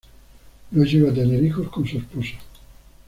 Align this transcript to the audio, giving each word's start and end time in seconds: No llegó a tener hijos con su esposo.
No 0.71 0.83
llegó 0.83 1.11
a 1.11 1.13
tener 1.13 1.43
hijos 1.43 1.69
con 1.69 1.85
su 1.85 1.99
esposo. 1.99 2.33